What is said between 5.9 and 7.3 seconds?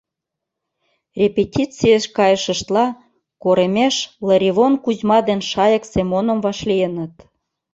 Семоным вашлийыныт.